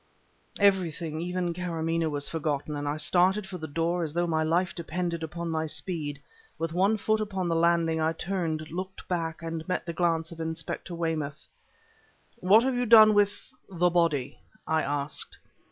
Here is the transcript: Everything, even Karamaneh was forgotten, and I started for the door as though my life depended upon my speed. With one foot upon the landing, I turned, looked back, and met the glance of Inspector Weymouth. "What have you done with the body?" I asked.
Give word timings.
Everything, 0.59 1.21
even 1.21 1.53
Karamaneh 1.53 2.09
was 2.09 2.27
forgotten, 2.27 2.75
and 2.75 2.87
I 2.87 2.97
started 2.97 3.45
for 3.45 3.59
the 3.59 3.67
door 3.67 4.03
as 4.03 4.13
though 4.13 4.25
my 4.25 4.41
life 4.41 4.73
depended 4.73 5.21
upon 5.21 5.51
my 5.51 5.67
speed. 5.67 6.19
With 6.57 6.73
one 6.73 6.97
foot 6.97 7.21
upon 7.21 7.47
the 7.47 7.55
landing, 7.55 8.01
I 8.01 8.13
turned, 8.13 8.71
looked 8.71 9.07
back, 9.07 9.43
and 9.43 9.63
met 9.67 9.85
the 9.85 9.93
glance 9.93 10.31
of 10.31 10.39
Inspector 10.39 10.91
Weymouth. 10.95 11.47
"What 12.39 12.63
have 12.63 12.73
you 12.73 12.87
done 12.87 13.13
with 13.13 13.53
the 13.69 13.91
body?" 13.91 14.39
I 14.65 14.81
asked. 14.81 15.37